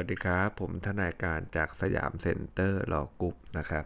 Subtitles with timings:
[0.00, 3.84] สวัสดีครับ ผมทนายการจากสยามเซ็นเตอร์ Law Group นะครับ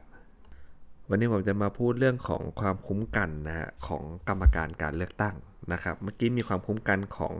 [1.10, 5.37] วันนี้ผมจะมาพูดเรื่องของความคุ้มกันนะฮะของกรรมการการเลือกตั้ง
[5.72, 7.35] นะครับ เมื่อกี้มีความคุ้มกันของ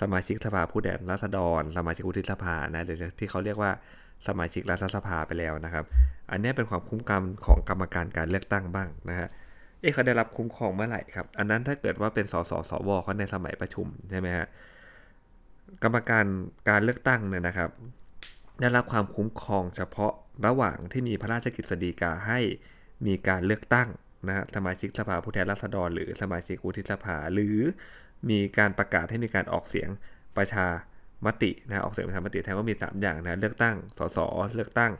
[0.00, 3.70] สมาชิกสภาผู้แทนราษฎร สมาชิกวุฒิสภานะหรือที่เขาเรียกว่า
[4.26, 5.84] สมาชิกรัฐสภาไปแล้วนะครับ
[6.30, 9.28] อันนี้เป็นความคุ้มกันของกรรมการการเลือกตั้งบ้างนะฮะ
[9.80, 12.34] เอ๊ะเขาได้รับคุ้มครองเมื่อไหร่ครับ อันนั้นถ้าเกิดว่าเป็นสส.
[12.50, 12.90] สว.
[13.02, 14.46] เขาในสมัยประชุมใช่ไหมฮะ
[15.82, 16.24] กรรมการ
[16.68, 17.70] การเลือกตั้งเนี่ยนะครับ
[18.60, 20.12] ได้รับความคุ้มครองเฉพาะ
[20.46, 22.40] ระหว่างที่มีพระราชกฤษฎีกาให้
[23.06, 23.88] มีการเลือกตั้ง
[24.28, 27.58] นะฮะสมาชิกสภาผู้แทนราษฎร หรือสมาชิกวุฒิสภา หรือ
[28.30, 29.88] มีการประกาศให้มีการออกเสียง
[30.36, 30.66] ประชา
[31.26, 34.18] มตินะออกเสียงประชามติแทนว่ามี 3 อย่างนะเลือกตั้งสส
[34.54, 34.92] เลือกตั้ง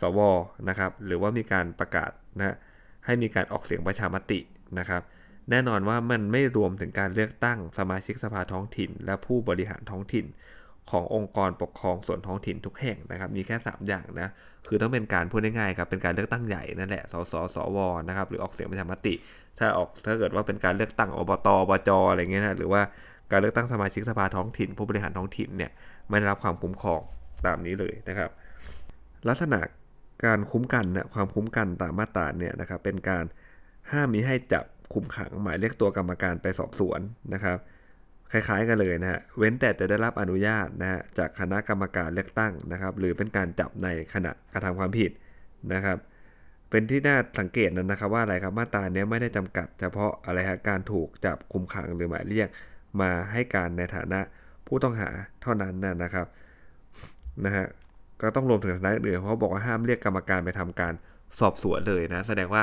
[0.00, 0.20] สว
[0.68, 2.56] นะครับหรือว่ามีการประกาศนะ
[3.04, 4.40] ให้มีการออกเสียงประชามติ
[4.78, 5.02] นะครับ
[5.50, 10.26] แน่นอนว่ามันไม่รวมถึงการเลือกตั้งสมาชิกสภาท้องถิ่น และผู้บริหารท้องถิ่น
[10.90, 14.28] ขององค์กรปกครองส่วนท้องถิ่นทุกแห่งนะครับ มีแค่ 3 อย่างนะ
[14.68, 19.14] คือต้องเป็นการพูดง่ายๆครับ เป็นการเลือกตั้งใหญ่นั่นแหละ สส สว นะครับ หรือออกเสียงประชามติ
[19.58, 22.82] ถ้าออก ถ้าเกิดว่าเป็นการเลือกตั้งอบต อบจ อะไรเงี้ยนะ หรือว่า
[23.30, 25.70] การเลือกตั้งสมาชิกสภาท้องถิ่น ผู้บริหารท้องถิ่นเนี่ย
[26.08, 27.00] ไม่ได้รับความคุ้มครอง
[27.46, 28.30] ตามนี้เลยนะครับ
[29.28, 29.60] ลักษณะ
[30.24, 33.24] การคุ้มกันนี่ยความคุ้มกันตามมาตราเนี่ยนะครับ เป็นการ
[33.92, 37.00] ห้ามมิให้จับคุมขังหมายเรียกตัวกรรมการไปสอบสวน
[37.34, 37.58] นะครับ
[38.32, 45.10] คล้ายๆกันเลยนะฮะ เว้นแต่จะได้รับอนุญาตนะฮะจากคณะกรรมการเลือกตั้งนะครับ หรือเป็นการจับในขณะกระทำความผิด
[45.74, 45.98] นะครับ
[46.70, 52.48] เป็นที่น่าสังเกตนั้นนะครับ ว่าอะไรครับมาตราเนี้ยไม่ได้จำกัด เฉพาะอะไรฮะการถูกจับคุมขังหรือหมายเรียก
[53.00, 54.20] มาให้การในฐานะ
[54.66, 55.08] ผู้ต้องหา
[55.42, 56.26] เท่านั้นนะนะครับ
[57.44, 57.66] นะฮะ
[58.22, 60.94] ก็ต้องรวมถึงฐานะอื่นเพราะบอกว่าห้ามเรียกกรรมการไปทำการ
[61.40, 62.62] สอบสวนเลยนะ แสดงว่า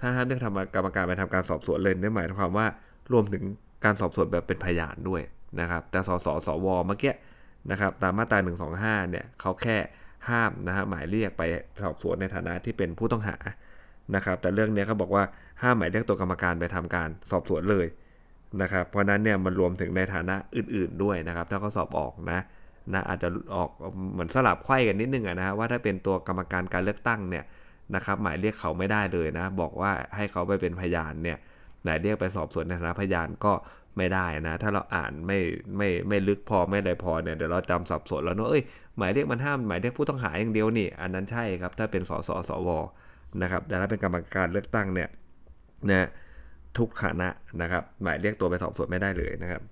[0.00, 2.66] ถ้าห้ามเรียกทำกรรมการไปทำการสอบสวนเลยนั่นหมายความว่า
[3.12, 3.44] รวมถึง
[3.84, 5.22] การสอบสวนแบบเป็นพยานด้วย
[5.60, 7.14] นะครับ แต่สสสวเมื่อกี้
[7.70, 8.38] นะครับตามมาตรา
[8.74, 9.76] 125เนี่ยเขาแค่
[10.28, 11.42] ห้ามนะฮะหมายเรียกไป
[11.82, 13.36] สอบสวนในฐานะที่เป็นผู้ต้องหา
[14.14, 15.24] นะครับ แต่เรื่องนี้เขาบอกว่า
[15.62, 17.86] ห้ามหมายเรียกตัวกรรมการไปทำการสอบสวนเลย
[18.62, 22.40] นะครับ เพราะนั้นเนี่ยมันรวมถึงในฐานะอื่น ๆด้วยนะครับ ถ้าเขาสอบออกนะ
[22.94, 23.70] นะอาจจะออก
[24.12, 27.44] เหมือนสลับไข้กันนิดนึงนะฮะว่าถ้าเป็นตัวกรรมการการเลือกตั้งเนี่ย
[27.94, 31.38] นะครับหมายเรียกเขาไม่ได้เลยนะ บอกว่าให้เขาไปเป็นพยานเนี่ย
[31.84, 33.52] หมายเรียกไปสอบสวนในฐานะพยานก็
[33.96, 35.38] ไม่ได้นะ ถ้าเราอ่านไม่
[35.76, 38.62] ไม่ไม่ลึกพอไม่ได้พอเนี่ยเดี๋ยวเราจำสับสนแล้วเนอะเอ้ย
[38.98, 42.68] หมายเรียกมันห้ามหมายเรียกผู้ต้องหาอย่างเดียวนี่ อันนั้นใช่ครับ ถ้าเป็นสสสว
[43.42, 45.08] นะครับแต่ถ้าเป็นกรรมการเลือกตั้งเนี่ย
[45.90, 46.08] นะ
[46.78, 47.28] ทุกคณะ
[47.62, 49.62] นะครับ หมายเรียกตัวไปสอบสวนไม่ได้เลยนะครับ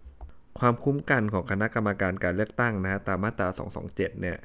[0.59, 3.49] ความคุ้มกันของคณะกรรมการการเลือกตั้งนะตามมาตรา
[3.85, 4.37] 227 เนี่ย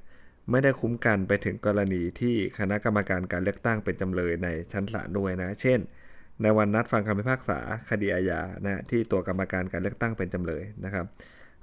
[0.52, 5.80] ไม่ได้คุ้มกันไปถึงกรณีที่คณะกรรมการการเลือกตั้งเป็นจำเลยในชั้นศาลด้วยนะ เช่น
[6.42, 7.60] ในวันนัดฟังคำพิพากษา
[7.90, 11.06] คดีอาญานะที่ตัวกรรมการการเลือกตั้งเป็นจำเลยนะครับ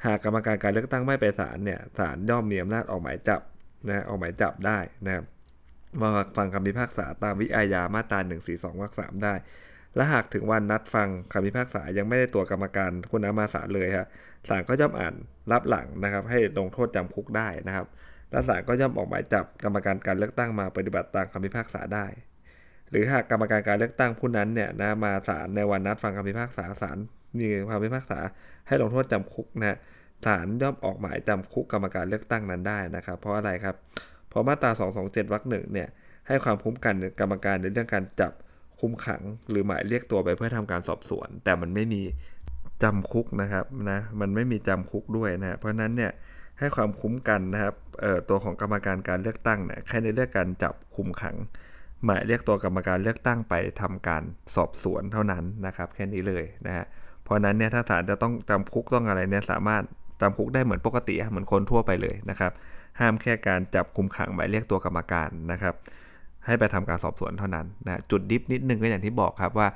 [0.04, 3.40] หากกรรมการการเลือกตั้งไม่ไปศาลเนี่ยศาลย่อมมีอำนาจออกหมายจับ
[3.88, 5.24] นะออกหมายจับได้นะครับ
[6.00, 8.18] มาฟังคำพิพากษาตามวิอาญามาตรา
[8.50, 9.34] 142วรรค3ได้
[9.96, 14.08] และหากถึงวันนัดฟังคำพิพากษายังไม่ได้ตัวกรรมการคนนั้นมาศาลเลยฮะ
[14.48, 15.14] ศาลก็ย่อมอ่าน
[15.52, 17.86] รับหลังนะครับ ให้ลงโทษจำคุกได้นะครับ
[18.30, 22.06] และศาลก็ย่อมออกหมายจับกรรมการการเลือกตั้งมาปฏิบัติตามคำพิพากษาได้
[22.91, 26.99] หรือหากกรรมการการเลือกตั้งผู้นั้นเนี่ยนะมาศาลในวันนัดฟังคำพิพากษาศาล
[27.39, 28.19] มีคำพิพากษา
[28.67, 29.78] ให้ลงโทษจำคุกนะ
[30.27, 33.77] ศาลย่อมออกหมายจำคุกกรรมการเลือกตั้งนั้นได้นะครับ เพราะอะไรครับ
[34.28, 34.71] เพราะมาตรา
[35.03, 35.89] 227วรรคหนึ่งเนี่ย
[36.28, 38.33] ให้ความคุ้มกันกรรมการในเรื่องการจับ
[38.81, 42.03] คุมขัง หรือหมายเรียกตัวไปเพื่อทำการสอบสวน แต่มันไม่มี
[42.83, 46.12] จำคุกนะครับนะมันไม่มีจำคุกด้วยนะเพราะนั้นเนี่ย
[46.59, 47.75] ให้ความคุ้มกันนะครับ
[48.28, 51.37] ตัวของกรรมการการเลือกตั้งเนี่ยแค่ในเรื่องการจับคุมขัง
[52.04, 54.22] หมายเรียกตัวกรรมการเลือกตั้งไปทำการ
[54.54, 56.84] สอบสวนเท่านั้นนะครับ แค่นี้เลยนะฮะ
[57.25, 59.82] เพราะนั้นเนี่ยถ้าศาลจะต้องจำคุกต้องอะไรเนี่ยสามารถ
[60.20, 62.53] จำคุกได้เหมือนปกติเหมือนคนทั่วไปเลยนะครับ
[63.00, 65.75] ห้ามแค่การจับคุมขังหมายเรียกตัวกรรมการนะครับ
[66.47, 69.68] ให้ไปทำการสอบสวนเท่านั้นนะจุดดิฟนิดนึงก็อย่างที่บอกครับว่า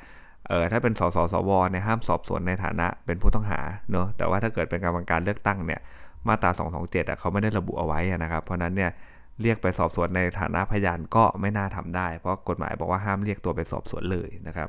[0.48, 3.60] เออถ้าเป็นสสสวเนี่ยห้ามสอบสวนในฐานะเป็นผู้ต้องหา
[3.90, 5.80] เนาะแต่ว่าถ้าเกิดเป็นกรรมการเลือกตั้งเนี่ย
[6.28, 8.90] มาตรา227อะเขาไม่ได้ระบุเอาไว้นะครับ เพราะนั้นเนี่ย
[9.43, 14.69] เรียกไปสอบสวนในฐานะพยานก็ไม่น่าทำได้ เพราะกฎหมายบอกว่าห้ามเรียกตัวไปสอบสวนเลยนะครับ